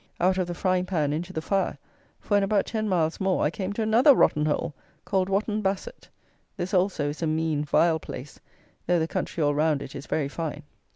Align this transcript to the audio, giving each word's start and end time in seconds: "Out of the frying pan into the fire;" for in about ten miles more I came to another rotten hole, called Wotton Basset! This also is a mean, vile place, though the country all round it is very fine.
"Out 0.19 0.39
of 0.39 0.47
the 0.47 0.55
frying 0.55 0.87
pan 0.87 1.13
into 1.13 1.31
the 1.31 1.43
fire;" 1.43 1.77
for 2.19 2.35
in 2.35 2.41
about 2.41 2.65
ten 2.65 2.89
miles 2.89 3.19
more 3.19 3.43
I 3.43 3.51
came 3.51 3.71
to 3.73 3.83
another 3.83 4.15
rotten 4.15 4.47
hole, 4.47 4.73
called 5.05 5.29
Wotton 5.29 5.61
Basset! 5.61 6.09
This 6.57 6.73
also 6.73 7.09
is 7.09 7.21
a 7.21 7.27
mean, 7.27 7.63
vile 7.63 7.99
place, 7.99 8.39
though 8.87 8.97
the 8.97 9.07
country 9.07 9.43
all 9.43 9.53
round 9.53 9.83
it 9.83 9.93
is 9.95 10.07
very 10.07 10.27
fine. 10.27 10.63